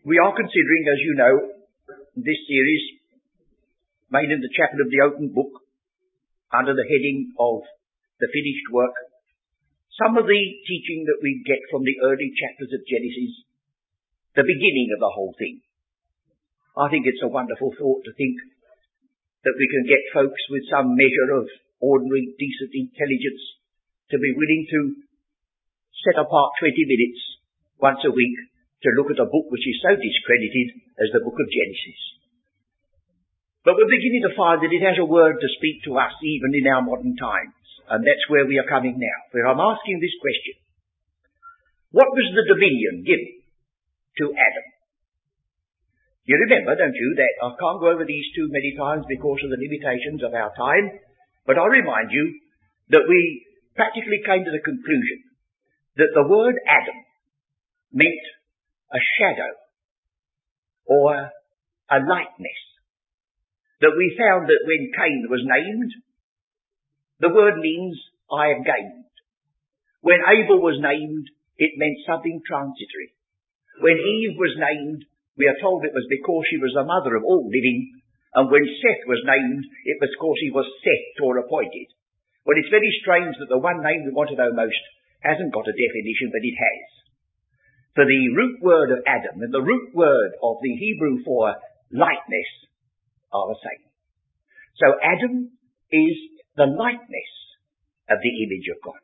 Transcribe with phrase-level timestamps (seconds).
[0.00, 1.34] We are considering, as you know,
[2.16, 2.84] this series
[4.08, 5.60] made in the chapel of the open book
[6.48, 7.68] under the heading of
[8.16, 8.96] the finished work.
[10.00, 13.44] Some of the teaching that we get from the early chapters of Genesis,
[14.32, 15.60] the beginning of the whole thing.
[16.80, 18.40] I think it's a wonderful thought to think
[19.44, 21.44] that we can get folks with some measure of
[21.76, 23.44] ordinary decent intelligence
[24.08, 24.80] to be willing to
[26.08, 27.20] set apart 20 minutes
[27.76, 28.48] once a week
[28.82, 32.00] to look at a book which is so discredited as the book of Genesis.
[33.60, 36.56] But we're beginning to find that it has a word to speak to us even
[36.56, 37.56] in our modern times.
[37.92, 39.18] And that's where we are coming now.
[39.36, 40.56] Where I'm asking this question.
[41.92, 43.44] What was the dominion given
[44.22, 44.66] to Adam?
[46.24, 49.50] You remember, don't you, that I can't go over these too many times because of
[49.50, 51.02] the limitations of our time,
[51.44, 52.38] but I remind you
[52.94, 53.44] that we
[53.74, 55.26] practically came to the conclusion
[55.98, 56.98] that the word Adam
[57.90, 58.24] meant
[58.92, 59.52] a shadow
[60.86, 61.30] or
[61.90, 62.60] a likeness.
[63.80, 65.92] That we found that when Cain was named,
[67.20, 67.96] the word means
[68.28, 69.08] I have gained.
[70.00, 73.16] When Abel was named, it meant something transitory.
[73.80, 75.04] When Eve was named,
[75.36, 78.00] we are told it was because she was the mother of all living,
[78.36, 81.88] and when Seth was named, it was because he was set or appointed.
[82.44, 84.80] Well, it's very strange that the one name we want to know most
[85.20, 86.99] hasn't got a definition, but it has.
[87.94, 91.54] For the root word of Adam and the root word of the Hebrew for
[91.90, 92.50] likeness
[93.32, 93.84] are the same.
[94.78, 95.50] So Adam
[95.90, 96.16] is
[96.54, 97.32] the likeness
[98.08, 99.02] of the image of God.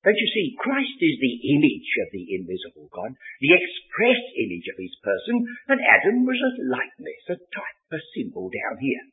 [0.00, 3.12] Don't you see, Christ is the image of the invisible God,
[3.44, 8.48] the express image of his person, and Adam was a likeness, a type, a symbol
[8.48, 9.04] down here.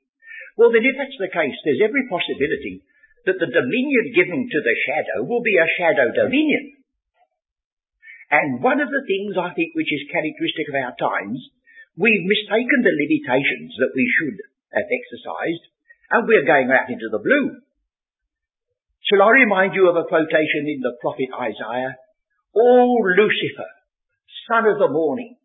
[0.55, 2.88] Well then if that's the case, there's every possibility
[3.28, 6.77] that the dominion given to the shadow will be a shadow dominion.
[8.28, 11.39] And one of the things I think which is characteristic of our times,
[11.95, 14.38] we've mistaken the limitations that we should
[14.75, 15.64] have exercised,
[16.11, 17.63] and we're going out into the blue.
[19.07, 21.96] Shall I remind you of a quotation in the prophet Isaiah?
[22.52, 23.72] O Lucifer,
[24.52, 25.40] son of the morning,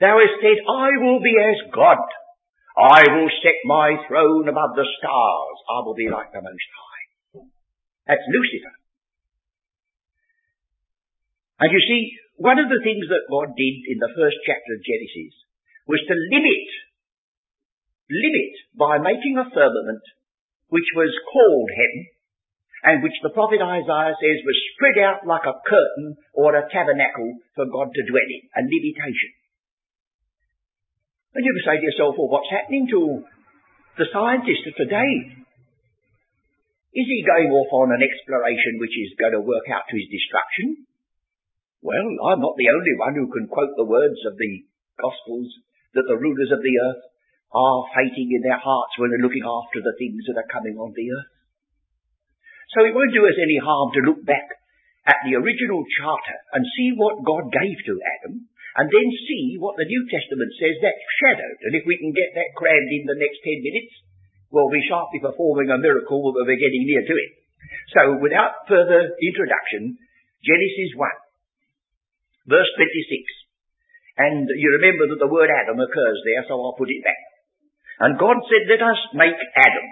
[0.00, 2.00] thou hast said, I will be as God.
[2.80, 5.56] I will set my throne above the stars.
[5.68, 7.44] I will be like the Most High.
[8.08, 8.79] That's Lucifer.
[11.60, 12.02] And you see,
[12.40, 15.36] one of the things that God did in the first chapter of Genesis
[15.84, 16.68] was to limit,
[18.08, 20.04] limit by making a firmament
[20.72, 22.08] which was called heaven
[22.80, 27.36] and which the prophet Isaiah says was spread out like a curtain or a tabernacle
[27.52, 29.30] for God to dwell in, a limitation.
[31.36, 33.20] And you can say to yourself, well, what's happening to
[34.00, 35.44] the scientist of today?
[36.96, 40.08] Is he going off on an exploration which is going to work out to his
[40.08, 40.89] destruction?
[41.80, 44.68] Well, I'm not the only one who can quote the words of the
[45.00, 45.48] Gospels
[45.96, 47.02] that the rulers of the earth
[47.50, 50.92] are fainting in their hearts when they're looking after the things that are coming on
[50.92, 51.32] the earth.
[52.76, 54.60] So it won't do us any harm to look back
[55.08, 58.46] at the original charter and see what God gave to Adam,
[58.76, 61.60] and then see what the New Testament says that's shadowed.
[61.66, 63.94] And if we can get that crammed in the next ten minutes,
[64.52, 67.30] well, we shan't be performing a miracle, but we're getting near to it.
[67.96, 69.98] So without further introduction,
[70.44, 71.29] Genesis 1.
[72.48, 74.20] Verse 26.
[74.20, 77.20] And you remember that the word Adam occurs there, so I'll put it back.
[78.00, 79.88] And God said, let us make Adam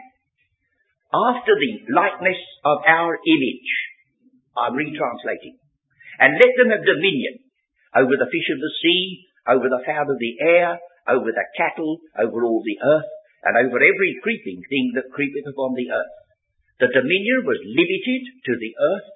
[1.12, 3.70] after the likeness of our image.
[4.56, 5.56] I'm retranslating.
[6.18, 7.40] And let them have dominion
[7.96, 10.76] over the fish of the sea, over the fowl of the air,
[11.08, 13.08] over the cattle, over all the earth,
[13.44, 16.14] and over every creeping thing that creepeth upon the earth.
[16.80, 19.08] The dominion was limited to the earth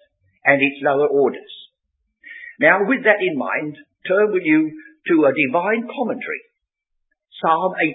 [0.47, 1.53] and its lower orders.
[2.63, 3.75] Now, with that in mind,
[4.07, 4.71] turn with you
[5.11, 6.47] to a divine commentary.
[7.43, 7.91] Psalm 8.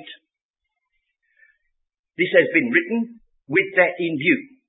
[2.20, 4.60] This has been written with that in view.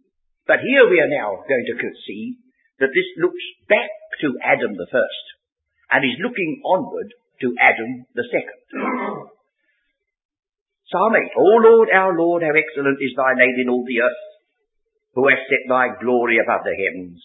[0.46, 2.38] But here we are now going to see
[2.78, 3.90] that this looks back
[4.22, 5.26] to Adam the first
[5.90, 7.10] and is looking onward
[7.42, 8.62] to Adam the second.
[10.94, 11.42] Psalm 8.
[11.42, 14.24] O Lord, our Lord, how excellent is thy name in all the earth,
[15.18, 17.18] who hast set thy glory above the heavens.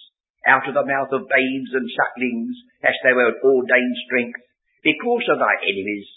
[0.43, 4.43] Out of the mouth of babes and sucklings hast thou ordained strength,
[4.83, 6.07] because of thy enemies,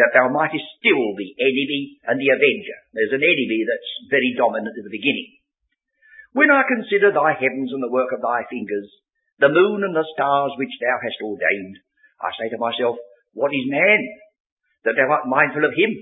[0.00, 2.78] that thou mightest still the enemy and the avenger.
[2.96, 5.36] There's an enemy that's very dominant at the beginning.
[6.32, 8.88] When I consider thy heavens and the work of thy fingers,
[9.42, 11.76] the moon and the stars which thou hast ordained,
[12.22, 12.96] I say to myself,
[13.34, 14.00] what is man,
[14.86, 15.92] that thou art mindful of him?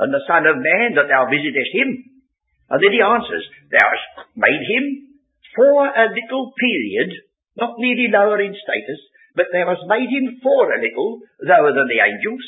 [0.00, 2.24] And the son of man, that thou visitest him?
[2.72, 5.09] And then he answers, thou hast made him
[5.54, 7.10] for a little period,
[7.56, 9.00] not merely lower in status,
[9.34, 12.44] but thou hast made him for a little lower than the angels,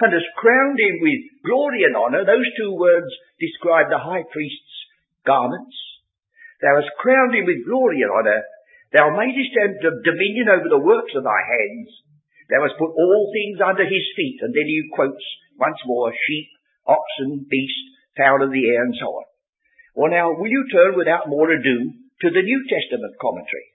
[0.00, 2.24] and hast crowned him with glory and honour.
[2.24, 3.08] Those two words
[3.40, 4.76] describe the high priest's
[5.24, 5.76] garments.
[6.60, 8.44] Thou hast crowned him with glory and honour.
[8.92, 11.90] Thou madest him dominion over the works of thy hands.
[12.48, 14.38] Thou hast put all things under his feet.
[14.40, 15.24] And then he quotes
[15.58, 16.48] once more sheep,
[16.86, 17.82] oxen, beast,
[18.16, 19.26] fowl of the air, and so on.
[19.96, 21.92] Well now, will you turn without more ado
[22.22, 23.68] to the New Testament commentary?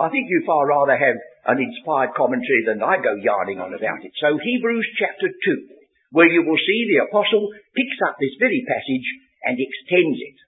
[0.00, 4.00] I think you far rather have an inspired commentary than I go yarning on about
[4.00, 4.12] it.
[4.16, 9.08] So Hebrews chapter 2, where you will see the apostle picks up this very passage
[9.44, 10.38] and extends it.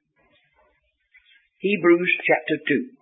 [1.59, 2.97] Hebrews chapter 2.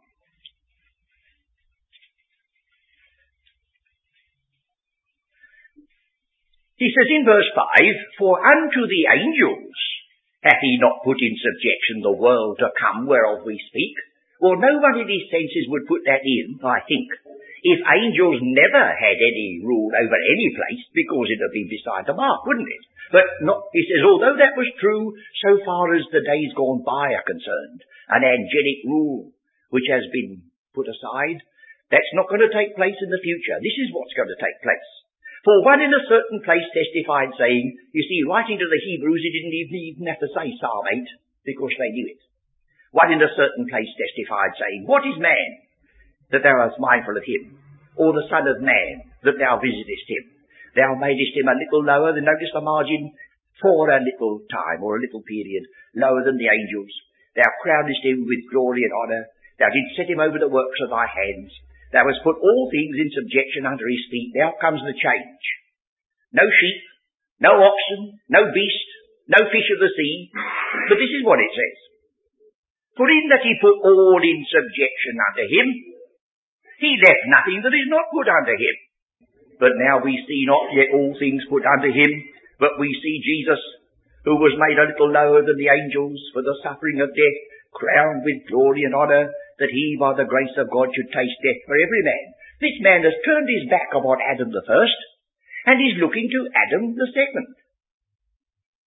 [6.80, 9.76] He says in verse 5, For unto the angels
[10.40, 13.92] hath he not put in subjection the world to come whereof we speak.
[14.40, 17.12] Well, no one in his senses would put that in, I think,
[17.60, 22.16] if angels never had any rule over any place, because it would be beside the
[22.16, 22.84] mark, wouldn't it?
[23.12, 25.12] But not, he says, although that was true,
[25.44, 29.28] so far as the days gone by are concerned, an angelic rule
[29.68, 31.44] which has been put aside,
[31.92, 33.60] that's not going to take place in the future.
[33.60, 34.88] This is what's going to take place.
[35.40, 39.32] For one in a certain place testified saying, you see, writing to the Hebrews, he
[39.32, 42.20] didn't even, have to say Psalm 8, because they knew it.
[42.92, 45.48] One in a certain place testified saying, What is man,
[46.34, 47.56] that thou art mindful of him?
[47.96, 50.24] Or the son of man, that thou visitest him?
[50.76, 53.14] Thou madest him a little lower than, notice the margin,
[53.62, 55.64] for a little time, or a little period,
[55.96, 56.92] lower than the angels.
[57.32, 59.24] Thou crownest him with glory and honour.
[59.56, 61.52] Thou didst set him over the works of thy hands.
[61.90, 64.30] Thou hast put all things in subjection under his feet.
[64.38, 65.42] Now comes the change.
[66.30, 66.82] No sheep,
[67.42, 68.88] no oxen, no beast,
[69.26, 70.30] no fish of the sea.
[70.86, 71.78] But this is what it says.
[72.94, 75.66] For in that he put all in subjection unto him,
[76.78, 78.76] he left nothing that is not put under him.
[79.58, 82.10] But now we see not yet all things put under him,
[82.62, 83.60] but we see Jesus,
[84.24, 87.38] who was made a little lower than the angels for the suffering of death,
[87.72, 89.28] crowned with glory and honour,
[89.60, 92.26] that he by the grace of God should taste death for every man.
[92.64, 94.98] This man has turned his back upon Adam the first,
[95.68, 97.48] and is looking to Adam the second.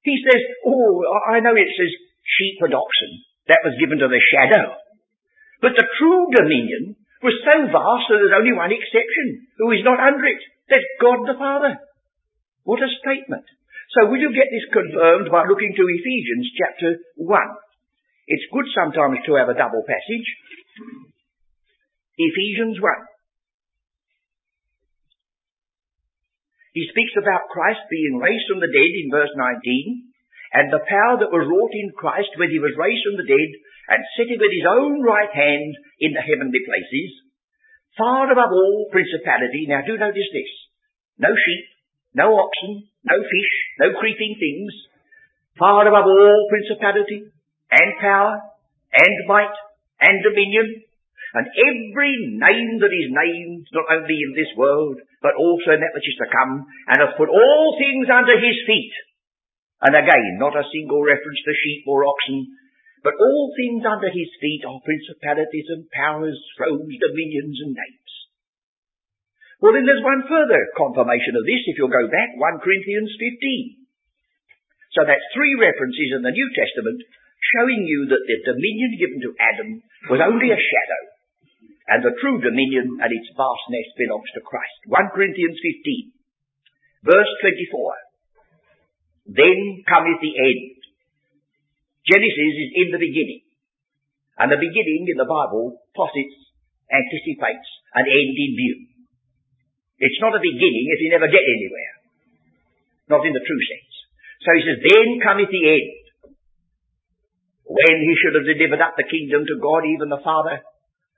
[0.01, 1.93] He says, oh, I know it says
[2.25, 3.11] sheep and oxen.
[3.47, 4.75] That was given to the shadow.
[5.61, 10.01] But the true dominion was so vast that there's only one exception, who is not
[10.01, 10.43] under it.
[10.67, 11.79] That's God the Father.
[12.67, 13.47] What a statement.
[13.95, 17.29] So will you get this confirmed by looking to Ephesians chapter 1?
[18.27, 20.27] It's good sometimes to have a double passage.
[22.15, 22.87] Ephesians 1.
[26.73, 30.09] He speaks about Christ being raised from the dead in verse 19,
[30.57, 33.49] and the power that was wrought in Christ when he was raised from the dead
[33.93, 37.11] and sitting with his own right hand in the heavenly places,
[37.97, 39.67] far above all principality.
[39.67, 40.51] Now do notice this.
[41.19, 41.65] No sheep,
[42.15, 43.53] no oxen, no fish,
[43.83, 44.73] no creeping things,
[45.59, 47.29] far above all principality,
[47.73, 48.33] and power
[48.93, 49.55] and might
[50.01, 50.85] and dominion
[51.33, 55.95] and every name that is named not only in this world but also in that
[55.97, 56.61] which is to come
[56.91, 58.93] and hath put all things under his feet.
[59.81, 62.53] And again, not a single reference to sheep or oxen,
[63.01, 68.11] but all things under his feet are principalities and powers, thrones, dominions and names.
[69.59, 73.83] Well then there's one further confirmation of this if you'll go back, 1 Corinthians 15.
[74.93, 77.01] So that's three references in the New Testament
[77.51, 79.69] showing you that the dominion given to Adam
[80.07, 81.01] was only a shadow,
[81.91, 84.79] and the true dominion and its vastness belongs to Christ.
[84.87, 89.35] 1 Corinthians 15, verse 24.
[89.35, 90.79] Then cometh the end.
[92.07, 93.43] Genesis is in the beginning.
[94.39, 96.37] And the beginning in the Bible posits,
[96.91, 98.77] anticipates an end in view.
[100.03, 101.93] It's not a beginning if you never get anywhere.
[103.07, 103.93] Not in the true sense.
[104.43, 106.02] So he says, then cometh the end
[107.73, 110.61] when he should have delivered up the kingdom to God, even the Father,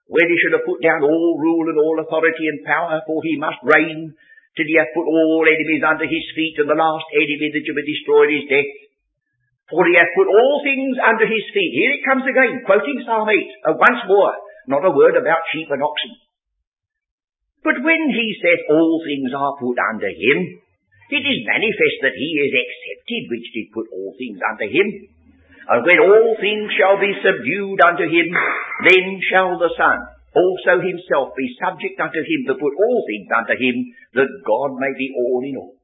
[0.07, 3.35] when he should have put down all rule and all authority and power, for he
[3.35, 4.15] must reign
[4.55, 7.75] till he hath put all enemies under his feet, and the last enemy that shall
[7.75, 8.71] be destroyed is death.
[9.67, 11.73] For he hath put all things under his feet.
[11.75, 14.33] Here it comes again, quoting Psalm 8, uh, once more,
[14.71, 16.13] not a word about sheep and oxen.
[17.65, 20.39] But when he says all things are put under him,
[21.09, 25.14] it is manifest that he is accepted which did put all things under him.
[25.65, 28.27] And when all things shall be subdued unto him,
[28.85, 29.97] then shall the Son
[30.35, 33.75] also himself be subject unto him to put all things unto him,
[34.13, 35.79] that God may be all in all.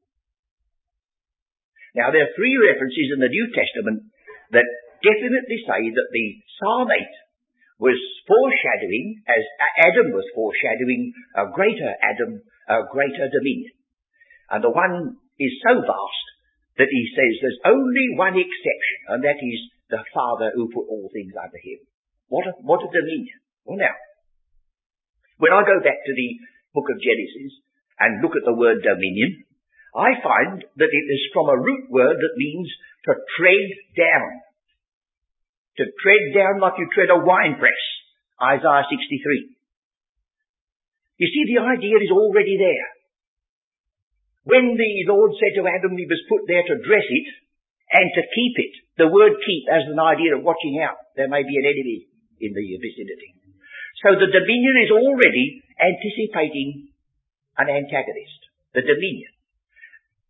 [1.96, 4.12] Now there are three references in the New Testament
[4.52, 4.68] that
[5.02, 6.26] definitely say that the
[6.60, 7.98] Psalm 8 was
[8.28, 9.42] foreshadowing, as
[9.82, 13.74] Adam was foreshadowing a greater Adam, a greater dominion.
[14.52, 16.26] And the one is so vast
[16.82, 21.06] that he says there's only one exception, and that is the Father who put all
[21.14, 21.78] things under him.
[22.26, 23.38] What a, what a dominion.
[23.62, 23.94] Well now,
[25.38, 26.30] when I go back to the
[26.74, 27.62] book of Genesis
[28.02, 29.46] and look at the word dominion,
[29.94, 32.66] I find that it is from a root word that means
[33.06, 34.42] to tread down.
[35.78, 37.78] To tread down like you tread a wine press.
[38.42, 39.54] Isaiah 63.
[41.22, 42.88] You see, the idea is already there.
[44.44, 47.28] When the Lord said to Adam he was put there to dress it
[47.94, 50.98] and to keep it, the word keep has an idea of watching out.
[51.14, 52.10] There may be an enemy
[52.42, 53.38] in the vicinity.
[54.02, 56.90] So the dominion is already anticipating
[57.54, 58.40] an antagonist.
[58.74, 59.30] The dominion.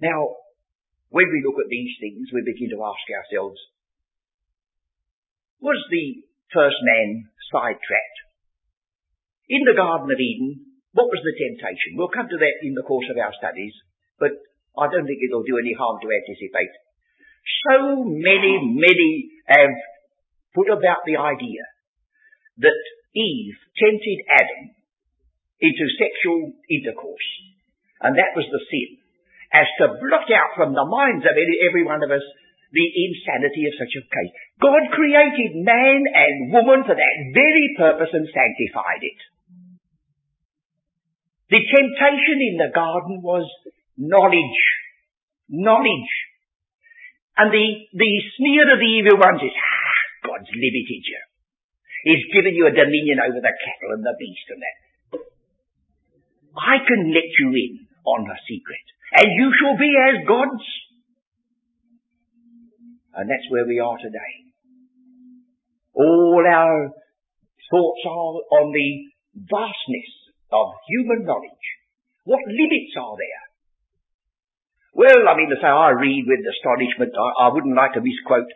[0.03, 0.43] Now,
[1.09, 3.57] when we look at these things, we begin to ask ourselves,
[5.63, 8.19] was the first man sidetracked?
[9.49, 11.97] In the Garden of Eden, what was the temptation?
[11.97, 13.73] We'll come to that in the course of our studies,
[14.19, 14.33] but
[14.79, 16.73] I don't think it'll do any harm to anticipate.
[17.69, 19.13] So many, many
[19.47, 19.75] have
[20.55, 21.63] put about the idea
[22.65, 22.81] that
[23.15, 24.77] Eve tempted Adam
[25.61, 27.29] into sexual intercourse,
[28.01, 28.99] and that was the sin
[29.53, 32.25] as to blot out from the minds of every one of us
[32.73, 34.33] the insanity of such a case.
[34.57, 39.21] God created man and woman for that very purpose and sanctified it.
[41.53, 43.45] The temptation in the garden was
[43.97, 44.61] knowledge.
[45.49, 46.13] Knowledge.
[47.37, 51.23] And the, the sneer of the evil ones is, ah, God's limited you.
[52.05, 54.79] He's given you a dominion over the cattle and the beast and that.
[56.53, 58.85] I can let you in on a secret
[59.15, 60.67] and you shall be as gods.
[63.15, 64.33] And that's where we are today.
[65.95, 66.89] All our
[67.71, 68.91] thoughts are on the
[69.37, 70.11] vastness
[70.51, 71.67] of human knowledge.
[72.25, 73.42] What limits are there?
[74.93, 78.49] Well, I mean to say, I read with astonishment, I, I wouldn't like to misquote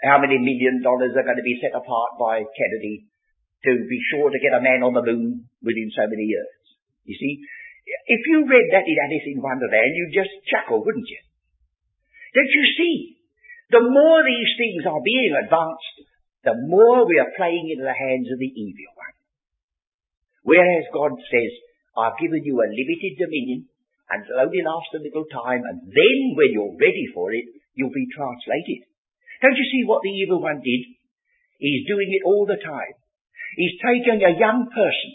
[0.00, 3.08] how many million dollars are going to be set apart by Kennedy
[3.68, 6.48] to be sure to get a man on the moon within so many years.
[7.04, 7.44] You see,
[8.08, 11.22] if you read that in Alice in Wonderland, you'd just chuckle, wouldn't you?
[12.34, 12.96] Don't you see?
[13.70, 15.96] The more these things are being advanced,
[16.44, 19.16] the more we are playing into the hands of the evil one.
[20.46, 21.52] Whereas God says,
[21.98, 23.66] I've given you a limited dominion,
[24.10, 27.94] and it'll only last a little time, and then when you're ready for it, you'll
[27.94, 28.86] be translated.
[29.42, 30.82] Don't you see what the evil one did?
[31.58, 32.94] He's doing it all the time.
[33.56, 35.10] He's taking a young person,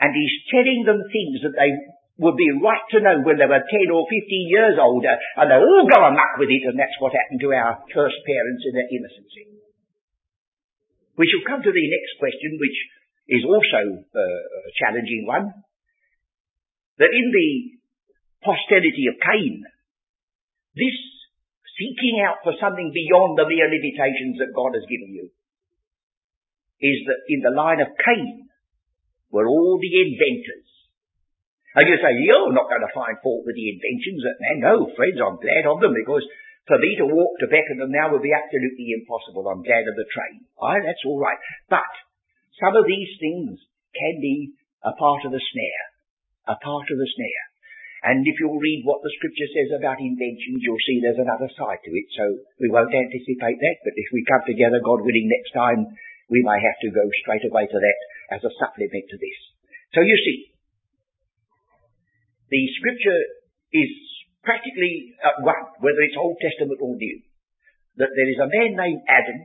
[0.00, 1.72] and he's telling them things that they
[2.18, 4.10] would be right to know when they were 10 or 15
[4.50, 7.78] years older, and they all go amok with it, and that's what happened to our
[7.94, 9.58] first parents in their innocency.
[11.14, 12.78] We shall come to the next question, which
[13.38, 15.50] is also uh, a challenging one.
[16.98, 17.77] That in the
[18.42, 19.64] posterity of Cain,
[20.74, 20.98] this
[21.78, 25.30] seeking out for something beyond the mere limitations that God has given you,
[26.78, 28.50] is that in the line of Cain
[29.30, 30.68] were all the inventors
[31.78, 34.58] and you say, you're not going to find fault with the inventions of man.
[34.66, 36.26] No, friends, I'm glad of them because
[36.66, 39.46] for me to walk to Beckenham now would be absolutely impossible.
[39.46, 40.48] I'm glad of the train.
[40.58, 41.38] Aye, that's all right.
[41.70, 41.86] But
[42.58, 43.60] some of these things
[43.92, 45.86] can be a part of the snare.
[46.50, 47.46] A part of the snare.
[48.06, 51.82] And if you'll read what the scripture says about inventions, you'll see there's another side
[51.82, 52.08] to it.
[52.14, 52.24] So
[52.62, 55.90] we won't anticipate that, but if we come together, God willing, next time,
[56.30, 57.98] we may have to go straight away to that
[58.38, 59.38] as a supplement to this.
[59.96, 60.38] So you see,
[62.48, 63.20] the scripture
[63.72, 63.90] is
[64.44, 67.20] practically uh, at one, whether it's Old Testament or New,
[68.00, 69.44] that there is a man named Adam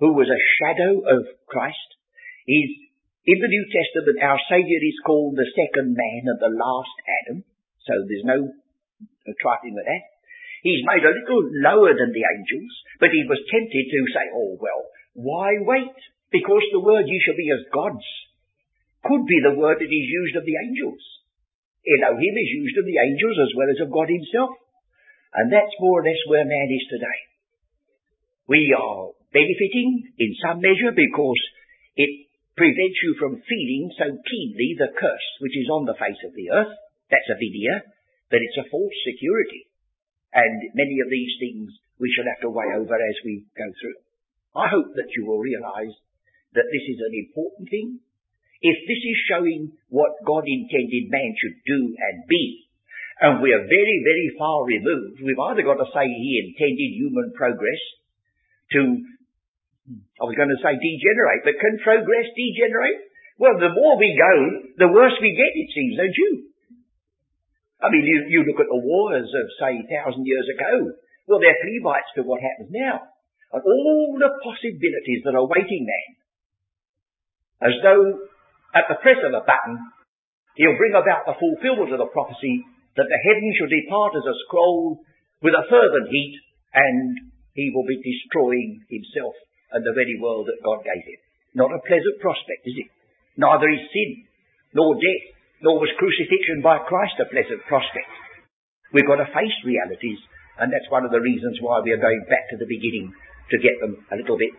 [0.00, 1.88] who was a shadow of Christ.
[2.46, 2.72] He's,
[3.26, 7.38] in the New Testament, our Saviour is called the second man and the last Adam,
[7.86, 8.38] so there's no
[9.40, 10.04] trifling with that.
[10.62, 12.72] He's made a little lower than the angels,
[13.02, 14.82] but he was tempted to say, oh well,
[15.14, 15.98] why wait?
[16.30, 18.06] Because the word you shall be as gods
[19.02, 21.02] could be the word that is used of the angels.
[21.82, 24.54] Elohim is used of the angels as well as of God himself.
[25.34, 27.18] And that's more or less where man is today.
[28.46, 31.40] We are benefiting in some measure because
[31.96, 36.36] it prevents you from feeling so keenly the curse which is on the face of
[36.36, 36.74] the earth.
[37.12, 37.84] That's a video,
[38.32, 39.68] but it's a false security.
[40.32, 41.68] And many of these things
[42.00, 44.00] we shall have to weigh over as we go through.
[44.56, 45.92] I hope that you will realize
[46.56, 48.00] that this is an important thing
[48.62, 52.70] if this is showing what God intended man should do and be,
[53.18, 57.34] and we are very, very far removed, we've either got to say he intended human
[57.34, 57.82] progress
[58.78, 59.02] to
[60.22, 63.02] I was going to say degenerate, but can progress degenerate?
[63.34, 64.34] Well, the more we go,
[64.78, 66.51] the worse we get, it seems, don't you?
[67.82, 70.94] I mean, you, you look at the wars of, say, a thousand years ago.
[71.26, 73.10] Well, they're flea bites to what happens now.
[73.50, 76.10] And all the possibilities that are waiting man.
[77.62, 78.26] As though,
[78.74, 79.76] at the press of a button,
[80.56, 82.64] he'll bring about the fulfillment of the prophecy
[82.96, 85.02] that the heavens shall depart as a scroll
[85.42, 86.38] with a fervent heat,
[86.74, 89.34] and he will be destroying himself
[89.72, 91.20] and the very world that God gave him.
[91.54, 92.90] Not a pleasant prospect, is it?
[93.36, 94.24] Neither is sin,
[94.72, 95.26] nor death,
[95.62, 98.10] nor was crucifixion by Christ a pleasant prospect.
[98.92, 100.20] We've got to face realities,
[100.58, 103.14] and that's one of the reasons why we are going back to the beginning
[103.50, 104.52] to get them a little bit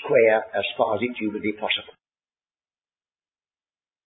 [0.00, 1.99] square as far as it's humanly possible.